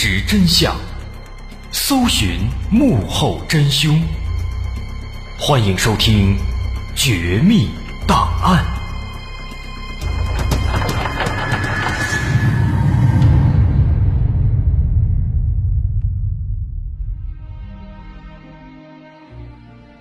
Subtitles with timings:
[0.00, 0.76] 实真相，
[1.72, 2.38] 搜寻
[2.70, 4.00] 幕后真凶。
[5.36, 6.36] 欢迎收听
[6.94, 7.68] 《绝密
[8.06, 8.64] 档案》，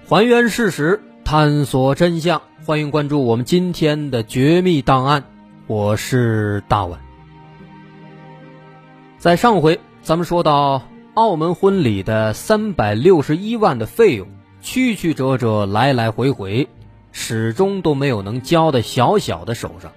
[0.08, 2.44] 还原事实，探索真相。
[2.68, 5.22] 欢迎关注我们今天的《绝密档案》，
[5.66, 7.00] 我是大碗。
[9.18, 10.84] 在上回，咱们说到
[11.16, 14.30] 澳门婚礼的三百六十一万的费用，
[14.62, 16.70] 曲曲折折，来来回回，
[17.12, 19.92] 始终都没有能交到小小的手上。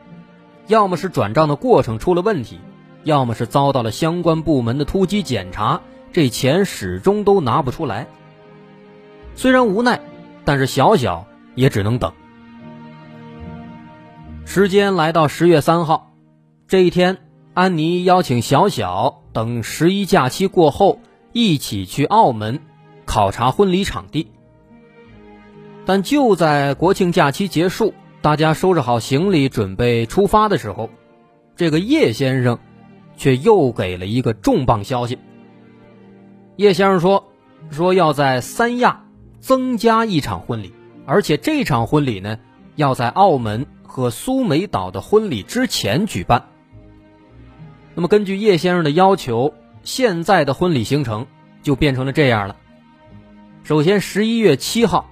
[0.67, 2.59] 要么是转账的过程出了问题，
[3.05, 5.81] 要么是遭到了相关部门的突击检查，
[6.13, 8.09] 这钱始终都拿不出来。
[9.37, 10.01] 虽然无奈，
[10.45, 12.13] 但是小小也只能等。
[14.45, 16.11] 时间来到十月三号，
[16.67, 17.19] 这一天。
[17.53, 21.01] 安妮邀请小小等十一假期过后
[21.33, 22.61] 一起去澳门
[23.05, 24.29] 考察婚礼场地，
[25.87, 30.91] 但就在国庆假期结束，大家收拾好行李准备出发的时候，
[31.57, 32.59] 这个叶先生
[33.17, 35.19] 却又给了一个重磅消息。
[36.57, 37.33] 叶先生说
[37.71, 39.05] ：“说要在三亚
[39.41, 40.73] 增加一场婚礼，
[41.07, 42.39] 而且这场婚礼呢，
[42.77, 46.49] 要在澳门和苏梅岛的婚礼之前举办。”
[47.95, 51.27] 那么，根据叶先生的要求，现在的婚礼行程
[51.63, 52.57] 就变成了这样了。
[53.65, 55.11] 首先，十一月七号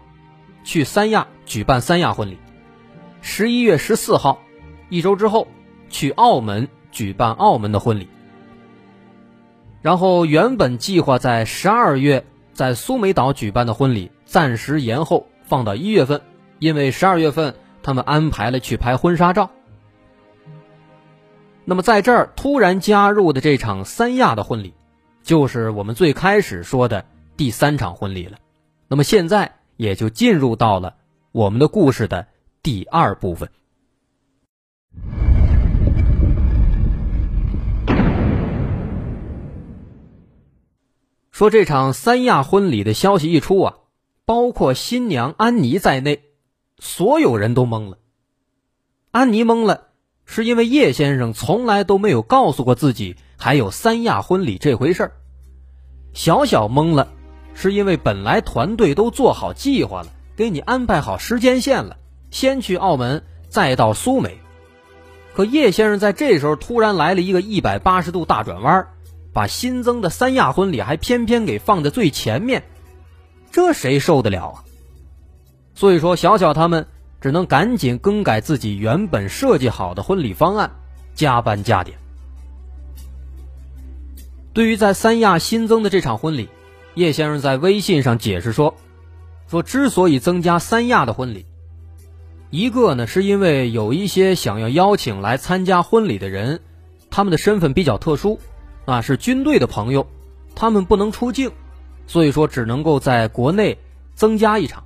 [0.65, 2.37] 去三亚举办三亚婚礼；
[3.21, 4.41] 十一月十四号，
[4.89, 5.49] 一周之后
[5.91, 8.09] 去澳门举办澳门的婚礼。
[9.83, 16.21] 然后，原本计划在十二月在苏梅岛举办的婚礼暂时延后，放到一月份，
[16.59, 19.51] 因为十二月份他们安排了去拍婚纱照。
[21.69, 24.73] 那么，在这儿突然加入的这场三亚的婚礼，
[25.23, 27.05] 就是我们最开始说的
[27.37, 28.39] 第三场婚礼了。
[28.89, 30.95] 那么现在也就进入到了
[31.31, 32.27] 我们的故事的
[32.63, 33.51] 第二部分。
[41.31, 43.75] 说这场三亚婚礼的消息一出啊，
[44.25, 46.23] 包括新娘安妮在内，
[46.79, 47.99] 所有人都懵了。
[49.11, 49.88] 安妮懵了。
[50.31, 55.13] 是因为叶先生从来都没有告诉过自己还有三亚婚礼这回事儿，
[56.13, 57.09] 小小懵了，
[57.55, 61.97] 是因为本来团队都做好计划了，给你安排好时间线了，
[62.31, 64.39] 先去澳门，再到苏梅，
[65.35, 68.87] 可叶先生在这时候突然来了一个一百八十度大转弯，
[69.33, 72.65] 把新增的三亚婚礼还偏偏给放在最前面，
[73.51, 74.65] 这谁受得了啊？
[75.75, 76.87] 所以说，小小他们。
[77.21, 80.71] 只能赶紧更改自己原本设计好的婚礼方案，
[81.15, 81.99] 加班加点。
[84.53, 86.49] 对于在三亚新增的这场婚礼，
[86.95, 88.75] 叶先生在微信上解释说
[89.49, 91.45] ：“说之所以增加三亚的婚礼，
[92.51, 96.61] 一个呢是因为有一些想要邀请来参加婚礼的人，
[97.11, 98.41] 他们的身份比较特殊，
[98.85, 100.07] 啊是军队的朋友，
[100.55, 101.51] 他们不能出境，
[102.07, 103.79] 所以说只能够在国内
[104.15, 104.85] 增加一场。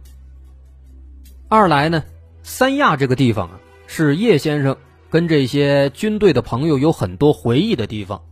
[1.48, 2.02] 二来呢。”
[2.42, 4.76] 三亚这个地方啊，是叶先生
[5.08, 8.22] 跟这些军队的朋友有很多回忆的地方，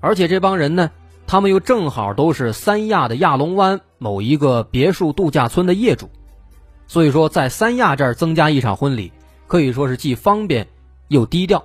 [0.00, 0.90] 而且这帮人呢，
[1.26, 6.10] 他们又正好都是三亚的亚龙湾某一个别墅度假村的业主，
[6.86, 9.12] 所以说在三亚这儿增加一场婚礼，
[9.46, 10.66] 可以说是既方便
[11.08, 11.64] 又低调。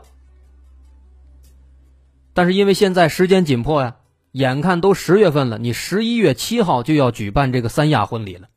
[2.34, 3.96] 但是因为现在时间紧迫呀，
[4.34, 8.50] 眼看都十月份了，你十一月七号就要举办这个三亚婚礼了，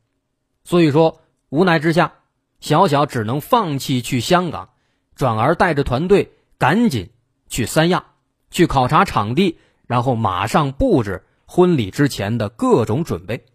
[0.63, 2.13] 所以说无奈之下。
[2.59, 4.69] 小小只能放弃去香港，
[5.15, 7.11] 转而带着团队赶紧
[7.47, 8.05] 去三亚，
[8.49, 13.45] 去考察场地，然后马上布置婚礼之前的各种准备。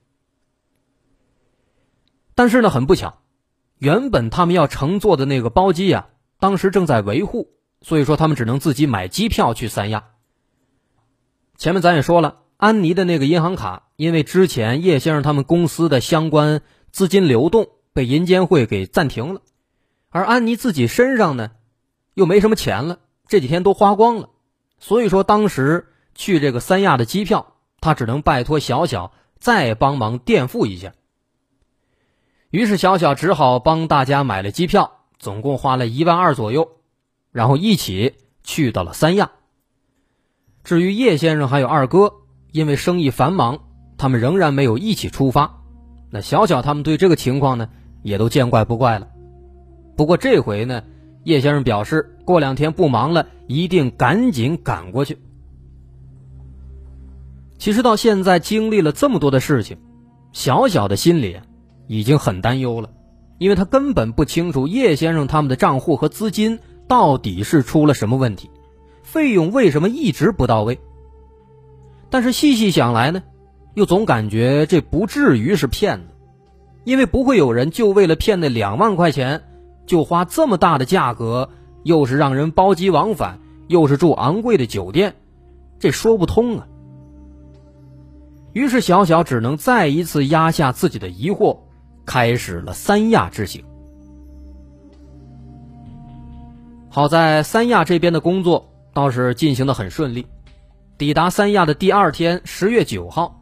[2.35, 3.19] 但是呢，很不巧，
[3.79, 6.09] 原本他们要乘坐的那个包机呀，
[6.39, 7.49] 当时正在维护，
[7.83, 10.05] 所以说他们只能自己买机票去三亚。
[11.57, 16.63] 前面咱也说了，安妮的那个银行卡，因为之前叶先生他们公司的相关
[16.93, 17.69] 资金流动。
[17.93, 19.43] 被银监会给暂停了，
[20.11, 21.51] 而安妮自己身上呢，
[22.15, 24.31] 又没什么钱了，这几天都花光了，
[24.79, 30.93] 所以说当时去这个三亚的机票，他只能拜托小小再帮忙垫付一下。
[32.51, 36.69] 于是小小只好帮大家买了机票，总共花了一万二左右，
[37.33, 39.31] 然后一起去到了三亚。
[40.63, 42.13] 至于叶先生还有二哥，
[42.53, 43.61] 因为生意繁忙，
[43.99, 45.63] 他们仍然没有一起出发。
[46.11, 47.69] 那小小他们对这个情况呢？
[48.03, 49.09] 也都见怪不怪了，
[49.97, 50.83] 不过这回呢，
[51.25, 55.19] 叶先生表示过两天不忙了，一定赶紧赶过去。
[57.59, 59.77] 其实到现在经历了这么多的事情，
[60.33, 61.39] 小小的心里
[61.87, 62.91] 已经很担忧了，
[63.39, 66.59] 因为他根本不清楚叶先生他们的账户和资金
[66.89, 68.49] 到底是出了什么问题，
[69.03, 70.81] 费用为什么一直不到位。
[72.09, 73.23] 但是细细想来呢，
[73.75, 76.07] 又总感觉这不至于是骗子，
[76.85, 79.43] 因为不会有人就为了骗那两万块钱，
[79.87, 81.51] 就花这么大的价格，
[81.83, 83.39] 又是让人包机往返，
[83.69, 85.15] 又是住昂贵的酒店，
[85.79, 86.67] 这说不通啊。
[88.53, 91.59] 于是，小小只能再一次压下自己的疑惑，
[92.05, 93.63] 开始了三亚之行。
[96.89, 100.27] 好在三亚这边的工作倒是进行的很顺利。
[100.99, 103.41] 抵达三亚的第二天，十月九号，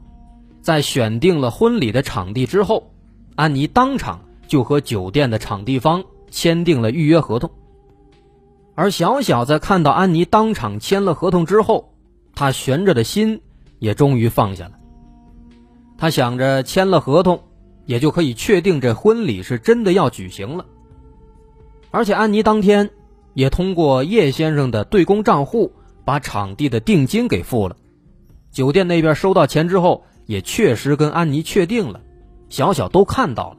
[0.60, 2.92] 在选定了婚礼的场地之后，
[3.38, 7.48] 安妮当场就和酒店的场地方签订了预约合同。
[8.74, 11.94] 而小小在看到安妮当场签了合同之后，
[12.34, 13.40] 他悬着的心
[13.78, 14.72] 也终于放下了。
[15.96, 17.40] 他想着签了合同，
[17.86, 20.66] 也就可以确定这婚礼是真的要举行了。
[21.92, 22.90] 而且安妮当天
[23.34, 25.72] 也通过叶先生的对公账户
[26.04, 27.76] 把场地的定金给付了。
[28.50, 32.00] 酒店那边收到钱之后，也确实跟安妮确定了，
[32.48, 33.56] 小小都看到了。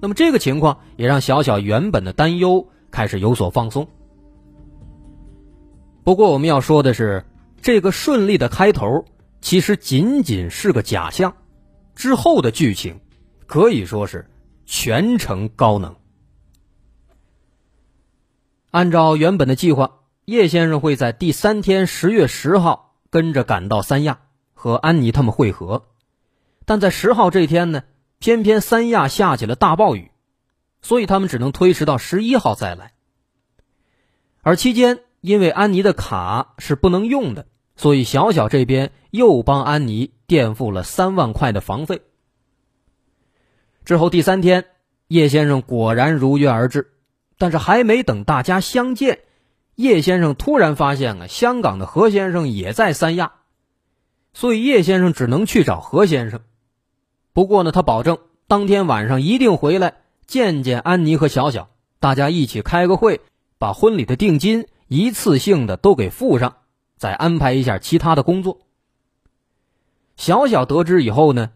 [0.00, 3.88] 那么这个情况也让小小原本的担忧开始有所放松。
[6.04, 7.24] 不过我们要说的是，
[7.60, 9.04] 这个顺利的开头。
[9.40, 11.34] 其实仅仅是个假象，
[11.96, 13.00] 之后的剧情
[13.46, 14.30] 可以说是
[14.66, 15.96] 全程高能。
[18.70, 24.20] 按照原本的计划，叶先生会在第三天十月十号跟着赶到三亚
[24.54, 25.86] 和安妮他们会合，
[26.64, 27.82] 但在十号这天呢，
[28.18, 30.10] 偏偏三亚下起了大暴雨，
[30.80, 32.92] 所以他们只能推迟到十一号再来。
[34.42, 37.46] 而期间，因为安妮的卡是不能用的。
[37.74, 42.02] 所以，小小这边又帮安妮垫付了三万块的房费。
[43.84, 44.66] 之后第三天，
[45.08, 46.92] 叶先生果然如约而至，
[47.38, 49.20] 但是还没等大家相见，
[49.74, 53.32] 叶先生突然发现啊，香港的何先生也在三亚，
[54.34, 56.42] 所以叶先生只能去找何先生。
[57.32, 59.94] 不过呢，他保证当天晚上一定回来
[60.26, 61.70] 见见安妮和小小，
[62.00, 63.20] 大家一起开个会，
[63.58, 66.56] 把婚礼的定金一次性的都给付上。
[66.96, 68.60] 再安排一下其他的工作。
[70.16, 71.50] 小小得知以后呢，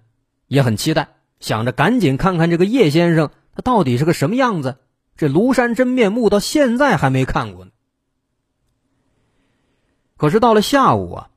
[0.48, 1.08] 也很期待，
[1.38, 4.78] 想着赶紧看看这个叶先生他到底是个什么样子。
[5.16, 7.70] 这庐山真面目到现在还没看过呢。
[10.16, 11.30] 可是到了下午啊，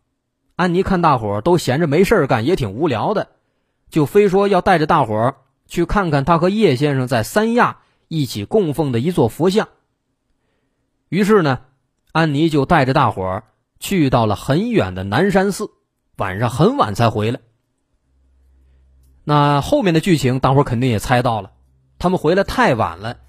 [0.55, 3.29] 安妮看大伙都闲着没事干，也挺无聊的，
[3.89, 5.35] 就非说要带着大伙儿
[5.67, 9.69] 去看看他和叶先生在三亚一起供奉的一座佛像。
[11.09, 11.61] 于是呢，
[12.11, 13.43] 安妮就带着大伙儿。
[13.81, 15.71] 去到了很远的南山寺，
[16.17, 17.39] 晚上很晚才回来。
[19.23, 21.53] 那后面的剧情，大伙儿肯定也猜到了。
[21.97, 23.19] 他们回来太晚了，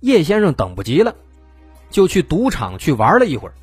[0.00, 1.14] 叶先生等不及了，
[1.90, 3.54] 就去赌场去玩了一会儿。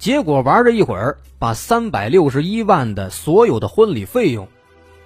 [0.00, 4.48] 结果玩着一会儿，把三百六十一万的所有的婚礼费用，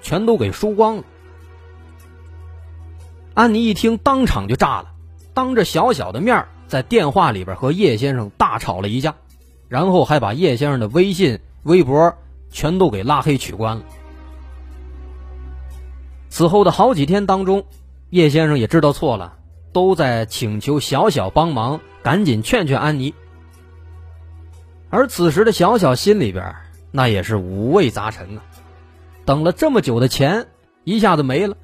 [0.03, 1.05] 全都给输光了。
[3.33, 4.93] 安妮一听，当场就炸了，
[5.33, 9.15] 当着小小的面在电话里边和叶先生大吵了一架。
[9.69, 12.15] 然后还把叶先生的微信、微博
[12.51, 13.83] 全都给拉黑取关了。
[16.29, 17.65] 此后的好几天当中，
[18.11, 19.39] 叶先生也知道错了，
[19.73, 23.15] 都在请求小小帮忙，赶紧劝劝安妮。
[24.91, 26.55] 而此时的小小心里边
[26.91, 28.45] 那也是五味杂陈啊，
[29.25, 30.47] 等了这么久的钱
[30.85, 31.57] 一下子没了，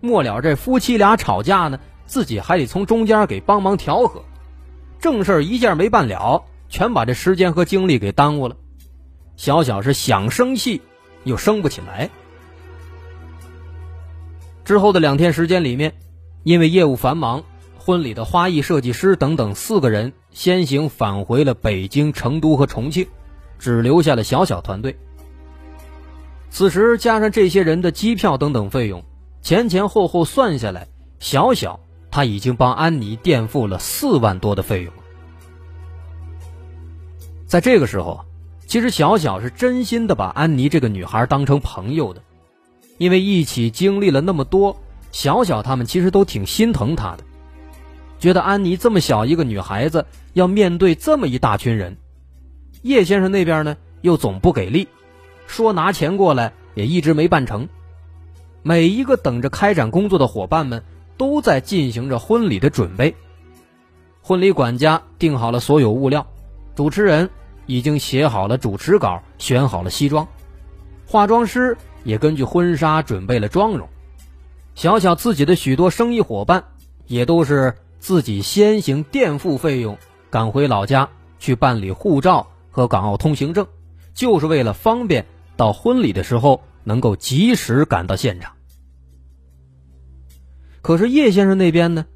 [0.00, 4.22] 末了这夫妻俩吵架呢，自己还得从中间给帮忙调和，
[5.00, 6.44] 正事一件没办了。
[6.68, 8.56] 全把这时间和精力给耽误了，
[9.36, 10.82] 小小是想生气，
[11.22, 12.10] 又生不起来。
[14.64, 15.94] 之后的两天时间里面，
[16.42, 17.44] 因为业务繁忙，
[17.78, 23.06] 婚礼的花艺设计师等等四个人先行返回了北京、成都和重庆，
[23.60, 24.98] 只留下了小小团队。
[26.50, 29.04] 此时加上这些人的机票等等费用，
[29.42, 30.88] 前前后后算下来，
[31.18, 31.78] 小小
[32.10, 34.92] 他已经帮安妮垫付了四万多的费用。
[37.46, 38.24] 在这个时候，
[38.66, 42.22] 其实小小是真心的把安妮这个女孩当成朋友的，
[42.98, 44.76] 因为一起经历了那么多，
[45.12, 47.24] 小小他们其实都挺心疼她的，
[48.18, 51.96] 觉得安妮这么小一个女孩子要面对这么一大群人，
[52.82, 54.88] 叶先生那边呢又总不给力，
[55.46, 57.68] 说拿钱过来也一直没办成，
[58.62, 60.82] 每一个等着开展工作的伙伴们
[61.16, 63.14] 都在进行着婚礼的准备，
[64.20, 66.26] 婚礼管家定好了所有物料。
[66.74, 67.30] 主持人
[67.64, 70.28] 已经写好了主持稿，选好了西装，
[71.06, 73.88] 化妆师也根据婚纱准备了妆容。
[74.74, 76.64] 小小自己的许多生意伙伴
[77.06, 79.96] 也都是自己先行垫付费用，
[80.28, 83.66] 赶回老家去办理护照和港澳通行证，
[84.12, 85.24] 就是为了方便
[85.56, 88.52] 到婚礼的时候能够及时赶到现场。
[90.82, 92.06] 可是叶先生那边呢，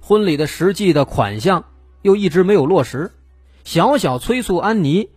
[0.00, 1.64] 婚礼的实际的款项
[2.02, 3.12] 又一直没有落实，
[3.64, 5.08] 小小催促安妮，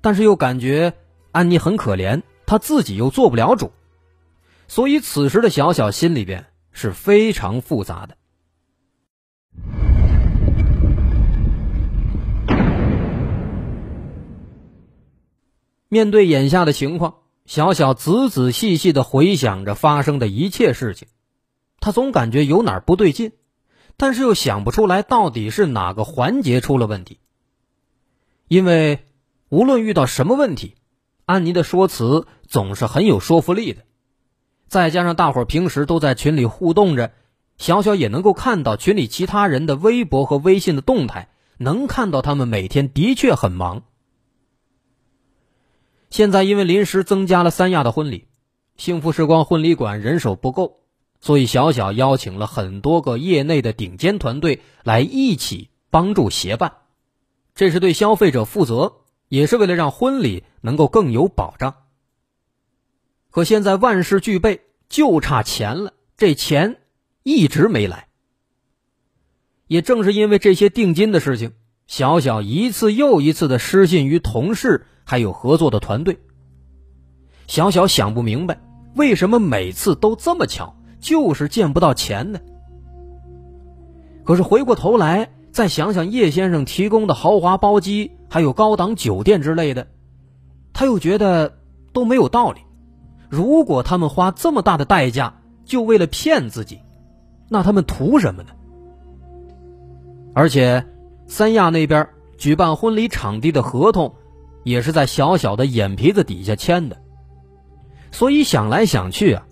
[0.00, 0.94] 但是又感觉
[1.30, 3.70] 安妮很可怜，她自己又做不了主，
[4.66, 8.16] 所以此时的小小心里边是非常复杂的。
[15.94, 21.06] 面对眼下的情况，小小仔仔细细的回想着发生的一切事情。
[21.78, 23.30] 他总感觉有哪儿不对劲，
[23.96, 27.20] 但是又想不出来到底是哪个环节出了问题。
[28.48, 29.04] 因为
[29.50, 30.74] 无论遇到什么问题，
[31.26, 33.82] 安妮的说辞总是很有说服力的。
[34.66, 37.12] 再加上大伙平时都在群里互动着，
[37.56, 43.84] 小小也能够看到群里其他人的微博和微信的动态，能看到他们每天的确很忙。
[46.14, 48.28] 现在因为临时增加了三亚的婚礼，
[48.76, 50.78] 幸福时光婚礼馆人手不够。
[51.20, 56.74] 所以，小小邀请了很多个业内的顶尖团队来一起帮助协办，
[57.56, 61.74] 这是对消费者负责，也是为了让婚礼能够更有保障。
[63.32, 66.76] 可现在万事俱备，就差钱了，这钱
[67.24, 68.06] 一直没来。
[69.66, 71.54] 也正是因为这些定金的事情，
[71.88, 76.18] 小小一次又一次的失信于同事，还有合作的团队。
[77.46, 78.58] 小小想不明白，
[78.96, 80.74] 为什么每次都这么巧。
[81.00, 82.40] 就是见不到钱呢。
[84.24, 89.86] 可是回过头来再想想叶先生提供的豪华包机，还有高档酒店之类的，
[90.72, 91.58] 他又觉得
[91.92, 92.62] 都没有道理。
[93.28, 96.80] 如果他们花这么大的代价就为了骗自己，
[97.50, 98.48] 那他们图什么呢？
[100.32, 100.86] 而且，
[101.26, 102.08] 三亚那边
[102.38, 104.14] 举办婚礼场地的合同，
[104.64, 107.00] 也是在小小的眼皮子底下签的。
[108.10, 109.46] 所以想来想去啊，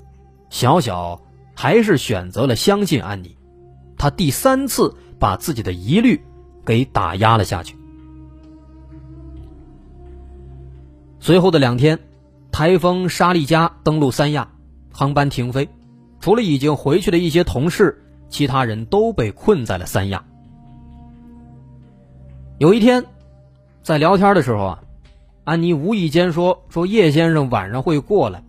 [0.50, 1.20] 小小。
[1.54, 3.36] 还是选择了相信安妮，
[3.98, 6.20] 他第三次把自己的疑虑
[6.64, 7.76] 给打压了下去。
[11.20, 11.98] 随后的两天，
[12.50, 14.50] 台风沙利加登陆三亚，
[14.90, 15.68] 航班停飞，
[16.20, 20.24] 除了已经回去的一些同事，其他人都被困在了三亚。
[22.58, 23.04] 有一天，
[23.82, 24.81] 在聊天的时候啊，
[25.44, 28.44] 安妮无意间说：“说叶先生晚上会过来，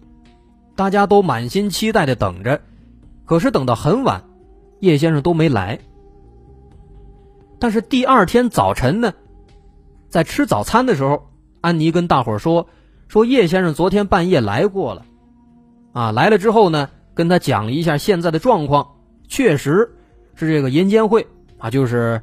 [0.75, 2.61] 大家都满心期待的等着。”
[3.25, 4.23] 可是等到很晚，
[4.79, 5.79] 叶先生都没来。
[7.57, 9.13] 但是第二天早晨呢，
[10.09, 11.29] 在吃早餐的时候，
[11.61, 12.67] 安妮跟大伙说
[13.07, 15.05] ：“说叶先生昨天半夜来过了，
[15.93, 18.95] 啊，来了之后呢，跟他讲了一下现在的状况，
[19.27, 19.95] 确实
[20.35, 21.25] 是这个银监会
[21.57, 22.21] 啊，就是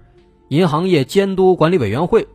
[0.49, 2.29] 银行业监督管理委员会，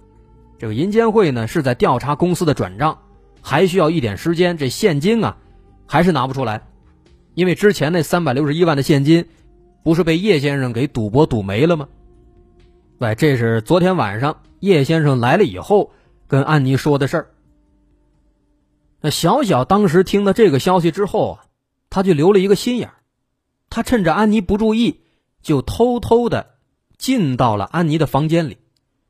[0.58, 3.00] 这个银监会呢是在调查公司的转账，
[3.42, 5.38] 还需要一点时间，这现金啊
[5.86, 6.68] 还是拿不出来。”
[7.36, 9.26] 因为之前那三百六十一万的现金，
[9.84, 11.90] 不是被叶先生给赌博赌没了吗？
[13.00, 15.92] 喂，这是昨天晚上叶先生来了以后
[16.28, 17.28] 跟安妮说的事儿。
[19.02, 21.46] 那小小当时听到这个消息之后啊，
[21.90, 22.96] 他就留了一个心眼儿，
[23.70, 25.02] 他趁着安妮不注意，
[25.42, 26.52] 就偷偷的
[26.98, 28.58] 进到了安妮的房间里，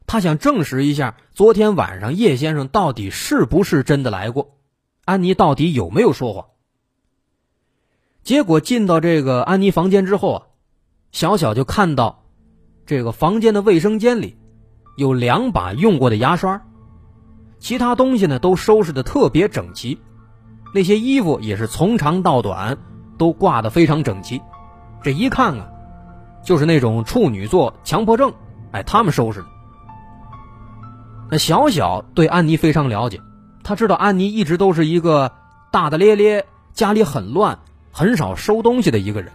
[0.07, 4.57] 他想证实一下昨天晚上叶先生到底是不是真的来过，
[5.03, 6.45] 安妮到底有没有说谎。
[8.23, 10.41] 结果进到这个安妮房间之后啊，
[11.11, 12.23] 小小就看到，
[12.85, 14.37] 这个房间的卫生间里，
[14.95, 16.61] 有两把用过的牙刷，
[17.59, 19.99] 其他东西呢都收拾的特别整齐，
[20.73, 22.77] 那些衣服也是从长到短
[23.17, 24.41] 都挂的非常整齐，
[25.03, 25.67] 这一看啊，
[26.43, 28.33] 就是那种处女座强迫症，
[28.71, 29.47] 哎，他们收拾的。
[31.29, 33.21] 那小小对安妮非常了解，
[33.63, 35.31] 他知道安妮一直都是一个
[35.71, 37.59] 大大咧咧，家里很乱。
[37.97, 39.31] 很少收东西的一个人，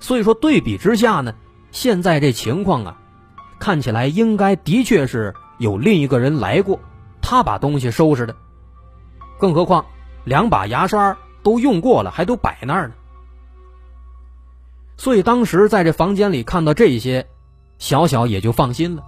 [0.00, 1.32] 所以说对比之下呢，
[1.70, 2.98] 现在这情况啊，
[3.58, 6.78] 看起来应该的确是有另一个人来过，
[7.22, 8.36] 他把东西收拾的。
[9.38, 9.86] 更何况
[10.24, 12.94] 两把牙刷都用过了，还都摆那儿呢。
[14.98, 17.26] 所以当时在这房间里看到这些，
[17.78, 19.02] 小小也就放心了。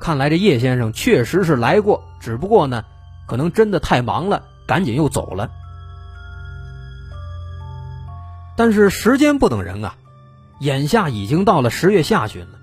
[0.00, 2.84] 看来这叶先生确实是来过，只不过呢，
[3.28, 5.50] 可能真的太忙了，赶紧又走了。
[8.56, 9.94] 但是时间不等人啊，
[10.58, 12.58] 眼下已经到了十月下旬了，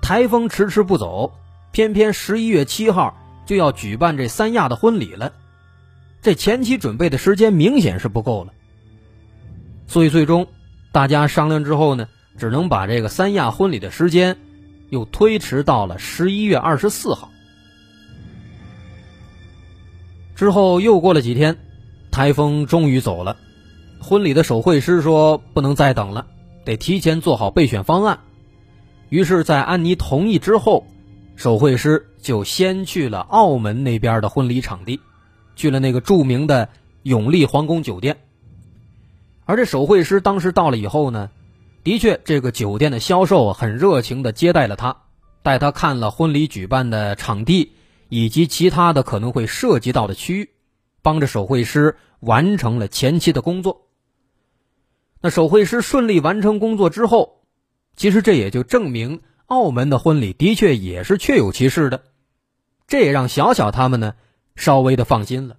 [0.00, 1.34] 台风迟迟不走，
[1.72, 3.16] 偏偏十一月七号
[3.46, 5.32] 就要举办这三亚的婚礼了。
[6.22, 8.52] 这前期准备的时间明显是不够了。
[9.86, 10.48] 所以最终
[10.92, 14.36] 大家商量之后呢，只能把这个三亚婚礼的时间
[14.90, 17.30] 又推迟到了十一月二十四号。
[20.34, 21.58] 之后又过了几天，
[22.10, 23.36] 台风终于走了，
[24.00, 26.26] 婚礼的手绘师说不能再等了，
[26.64, 28.20] 得提前做好备选方案。
[29.08, 30.86] 于是，在安妮同意之后，
[31.34, 35.00] 手绘师就先去了澳门那边的婚礼场地，
[35.56, 36.68] 去了那个著名的
[37.02, 38.18] 永利皇宫酒店。
[39.44, 41.30] 而这手绘师当时到了以后呢，
[41.88, 45.04] 的确，这个酒店的销售很热情的接待了他，
[45.42, 47.72] 带他看了婚礼举办的场地
[48.10, 50.50] 以及其他的可能会涉及到的区域，
[51.00, 53.86] 帮着手绘师完成了前期的工作。
[55.22, 57.36] 那手绘师顺利完成工作之后。
[57.96, 62.04] 其实这也就证明澳门的婚礼的确也是确有其事的，
[62.86, 64.14] 这也让小小他们呢
[64.56, 65.56] 稍微的放心了。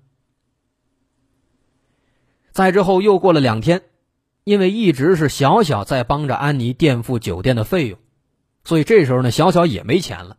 [2.52, 3.82] 再之后又过了两天，
[4.44, 8.00] 因为一直是小小在帮着安妮垫付酒店的费用，
[8.64, 10.38] 所以这时候呢小小也没钱了，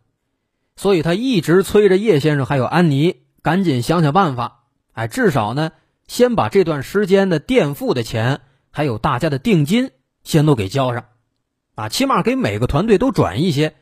[0.75, 5.71] 所以他一直催着叶先生还有安妮赶紧想想办法，哎，至少呢
[6.07, 9.91] 先把这段时间的垫付的钱还有大家的定金
[10.23, 11.05] 先都给交上。
[11.75, 13.75] 啊，起码给每个团队都转一些，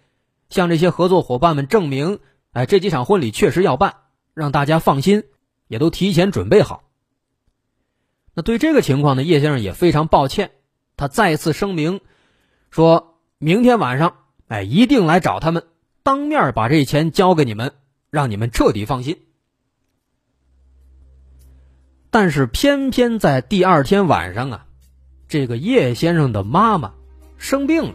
[0.50, 2.20] 向这些合作伙伴们证明，
[2.52, 3.96] 哎，这几场婚礼确实要办，
[4.36, 5.24] 让大家放心，
[5.68, 6.84] 也都提前准备好。
[8.42, 10.52] 对这个情况呢，叶先生也非常抱歉，
[10.98, 12.02] 他再次声明，
[12.70, 14.16] 说明天晚上，
[14.48, 15.64] 哎，一定来找他们，
[16.04, 17.74] 当面把这钱交给你们，
[18.10, 19.18] 让你们彻底放心。
[22.10, 24.66] 但是偏偏在第二天晚上啊，
[25.28, 26.94] 这个叶先生的妈妈。
[27.42, 27.94] 生病了，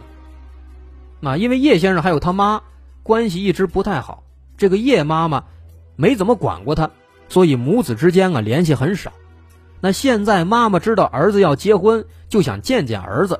[1.19, 2.63] 那因为叶先生还有他妈
[3.03, 4.23] 关系一直不太好，
[4.57, 5.43] 这个叶妈妈
[5.95, 6.89] 没怎么管过他，
[7.29, 9.13] 所以母子之间啊联系很少。
[9.85, 13.39] 那现在妈妈知道儿子要结婚，就想见见儿子，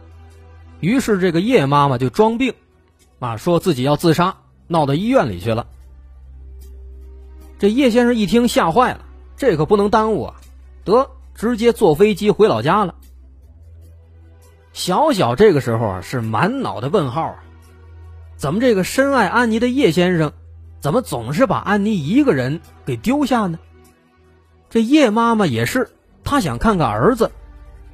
[0.80, 2.54] 于是这个叶妈妈就装病，
[3.18, 5.66] 啊，说自己要自杀，闹到医院里去了。
[7.58, 9.00] 这叶先生一听吓坏了，
[9.36, 10.36] 这可不能耽误啊，
[10.84, 12.94] 得直接坐飞机回老家了。
[14.72, 17.44] 小小这个时候啊，是满脑的问号啊，
[18.38, 20.32] 怎么这个深爱安妮的叶先生，
[20.80, 23.58] 怎么总是把安妮一个人给丢下呢？
[24.70, 25.90] 这叶妈妈也是，
[26.26, 27.32] 他想看看儿子，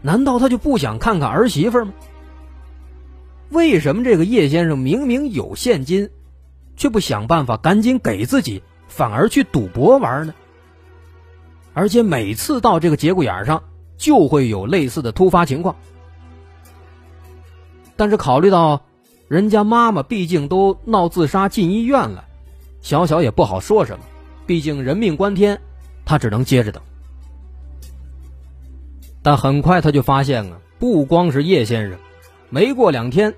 [0.02, 1.94] 难道他就不想看看儿媳妇吗？
[3.50, 6.10] 为什么这个叶先生明明有现金，
[6.78, 10.34] 却不想办法赶紧给自己，反而去赌博玩呢？
[11.74, 13.64] 而且每次到这个节骨眼上，
[13.98, 15.76] 就会有类似的突发情况。
[17.98, 18.82] 但是考虑到，
[19.28, 22.26] 人家妈妈毕竟都闹自杀进医院了，
[22.82, 24.06] 小小也不好说什么。
[24.46, 25.62] 毕竟人命关天，
[26.06, 26.82] 他只能接着等。
[29.24, 32.00] 但很快他就发现啊，不光是叶先生，
[32.50, 33.34] 没过两天，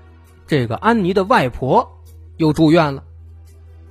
[0.46, 2.00] 这个安妮的外婆
[2.36, 3.02] 又住院了，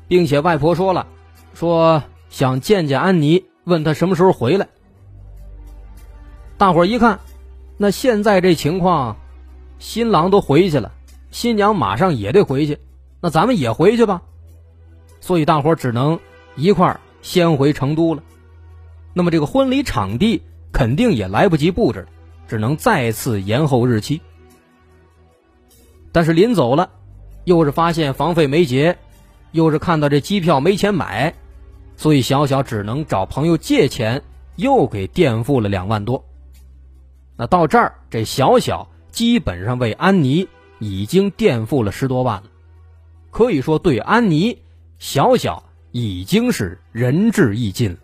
[0.07, 1.07] 并且外婆说了，
[1.53, 4.67] 说想见见安妮，问她什么时候回来。
[6.57, 7.19] 大伙一看，
[7.77, 9.17] 那现在这情况。
[9.79, 10.93] 新郎都回去了，
[11.29, 12.79] 新娘马上也得回去，
[13.19, 14.21] 那咱们也回去吧。
[15.19, 16.21] 所以大伙只能
[16.55, 18.23] 一块儿先回成都了。
[19.13, 20.41] 那么这个婚礼场地
[20.73, 22.05] 肯定也来不及布置，
[22.47, 24.19] 只能再次延后日期。
[26.11, 26.89] 但是临走了，
[27.45, 28.97] 又是发现房费没结，
[29.51, 31.33] 又是看到这机票没钱买，
[31.95, 34.21] 所以小小只能找朋友借钱，
[34.57, 36.25] 又给垫付了两万多。
[37.37, 38.89] 那到这儿，这小小。
[39.13, 40.47] 基本上为安妮
[40.79, 42.49] 已经垫付了十多万了，
[43.29, 44.57] 可以说对安妮
[44.97, 47.97] 小小已经是仁至义尽了。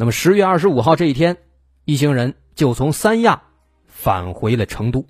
[0.00, 1.38] 那么十月二十五号这一天，
[1.84, 3.42] 一行人就从三亚
[3.84, 5.06] 返回了成都。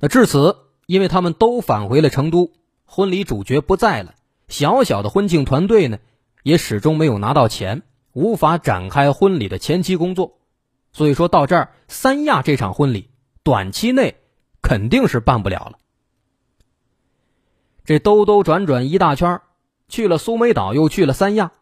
[0.00, 0.56] 那至此，
[0.86, 2.50] 因为他们都返回了成都，
[2.86, 4.14] 婚礼主角不在了，
[4.48, 5.98] 小小的婚庆团队呢
[6.42, 7.82] 也始终没有拿到钱，
[8.14, 10.38] 无法展开婚礼的前期工作。
[10.92, 13.10] 所以说到这儿，三亚这场婚礼
[13.42, 14.16] 短期内
[14.62, 15.78] 肯定是办不了了。
[17.84, 19.42] 这兜兜转转一大圈，
[19.88, 21.52] 去了苏梅岛，又去了三亚，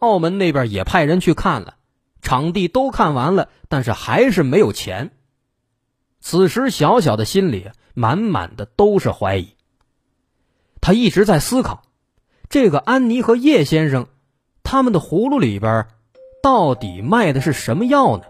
[0.00, 1.76] 澳门那边也派人去看了，
[2.20, 5.12] 场地都看完了，但是还是没有钱。
[6.20, 9.54] 此时，小小的心里满满的都是怀疑。
[10.80, 11.82] 他一直在思考，
[12.48, 14.06] 这个安妮和叶先生，
[14.62, 15.86] 他们的葫芦里边
[16.42, 18.24] 到底卖的是什么药呢？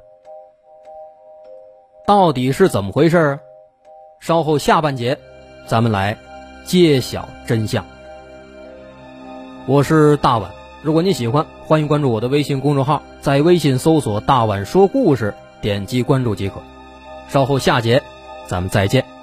[2.06, 3.40] 到底是怎么回事啊
[4.20, 5.18] 稍后下半节，
[5.66, 6.18] 咱们来
[6.64, 7.86] 揭晓真相。
[9.66, 10.50] 我是大碗，
[10.82, 16.54] 如果您喜欢，欢迎关注我的微信公众号，在微信搜索“大碗说故事”，点击关注即可。
[17.28, 18.02] 稍后下节，
[18.46, 19.19] 咱们再见。